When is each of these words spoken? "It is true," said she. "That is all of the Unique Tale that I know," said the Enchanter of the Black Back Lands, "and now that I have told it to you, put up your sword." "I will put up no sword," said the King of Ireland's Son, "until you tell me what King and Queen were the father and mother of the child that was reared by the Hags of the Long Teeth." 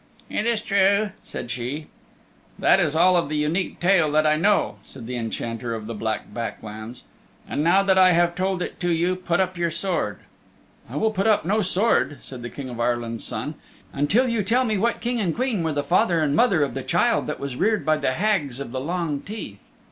"It 0.31 0.47
is 0.47 0.61
true," 0.61 1.11
said 1.23 1.51
she. 1.51 1.85
"That 2.57 2.79
is 2.79 2.95
all 2.95 3.15
of 3.15 3.29
the 3.29 3.35
Unique 3.35 3.79
Tale 3.79 4.11
that 4.13 4.25
I 4.25 4.35
know," 4.35 4.77
said 4.83 5.05
the 5.05 5.15
Enchanter 5.15 5.75
of 5.75 5.85
the 5.85 5.93
Black 5.93 6.33
Back 6.33 6.63
Lands, 6.63 7.03
"and 7.47 7.63
now 7.63 7.83
that 7.83 7.99
I 7.99 8.13
have 8.13 8.33
told 8.33 8.63
it 8.63 8.79
to 8.79 8.89
you, 8.89 9.15
put 9.15 9.39
up 9.39 9.59
your 9.59 9.69
sword." 9.69 10.17
"I 10.89 10.95
will 10.95 11.11
put 11.11 11.27
up 11.27 11.45
no 11.45 11.61
sword," 11.61 12.17
said 12.21 12.41
the 12.41 12.49
King 12.49 12.67
of 12.69 12.79
Ireland's 12.79 13.23
Son, 13.23 13.53
"until 13.93 14.27
you 14.27 14.41
tell 14.41 14.63
me 14.63 14.75
what 14.75 15.01
King 15.01 15.19
and 15.21 15.35
Queen 15.35 15.61
were 15.61 15.71
the 15.71 15.83
father 15.83 16.21
and 16.23 16.35
mother 16.35 16.63
of 16.63 16.73
the 16.73 16.81
child 16.81 17.27
that 17.27 17.39
was 17.39 17.55
reared 17.55 17.85
by 17.85 17.97
the 17.97 18.13
Hags 18.13 18.59
of 18.59 18.71
the 18.71 18.81
Long 18.81 19.19
Teeth." 19.21 19.59